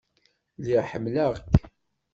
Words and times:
Lliɣ 0.61 0.83
ḥemmleɣ-k. 0.91 1.39